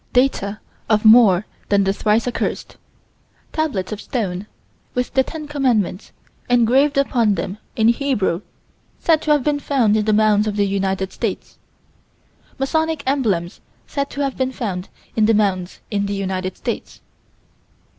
[0.13, 0.59] Data
[0.89, 2.75] of more than the thrice accursed:
[3.53, 4.47] Tablets of stone,
[4.95, 6.11] with the ten commandments
[6.49, 8.41] engraved upon them, in Hebrew,
[8.97, 11.59] said to have been found in mounds in the United States:
[12.57, 16.99] Masonic emblems said to have been found in mounds in the United States.